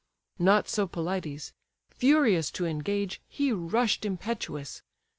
Not 0.39 0.67
so 0.67 0.87
Pelides; 0.87 1.53
furious 1.91 2.49
to 2.53 2.65
engage, 2.65 3.21
He 3.27 3.51
rush'd 3.51 4.03
impetuous. 4.03 4.81